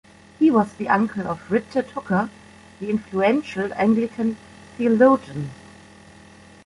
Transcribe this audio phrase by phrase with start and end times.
[0.39, 2.31] He was the uncle of Richard Hooker,
[2.79, 4.35] the influential Anglican
[4.75, 5.51] theologian.